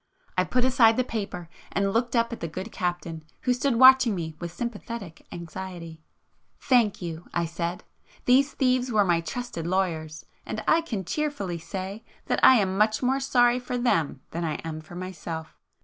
I 0.35 0.45
put 0.45 0.65
aside 0.65 0.97
the 0.97 1.03
paper, 1.03 1.47
and 1.71 1.93
looked 1.93 2.15
up 2.15 2.33
at 2.33 2.39
the 2.39 2.47
good 2.47 2.71
captain, 2.71 3.23
who 3.41 3.53
stood 3.53 3.75
watching 3.75 4.15
me 4.15 4.35
with 4.39 4.51
sympathetic 4.51 5.27
anxiety. 5.31 6.01
"Thank 6.59 7.03
you!" 7.03 7.27
I 7.35 7.45
said—"These 7.45 8.53
thieves 8.53 8.91
were 8.91 9.05
my 9.05 9.21
trusted 9.21 9.67
lawyers,—and 9.67 10.63
I 10.67 10.81
can 10.81 11.05
cheerfully 11.05 11.59
say 11.59 12.03
that 12.25 12.39
I 12.43 12.55
am 12.55 12.79
much 12.79 13.03
more 13.03 13.19
sorry 13.19 13.59
for 13.59 13.77
them 13.77 14.21
than 14.31 14.43
I 14.43 14.55
am 14.65 14.81
for 14.81 14.95
myself. 14.95 15.55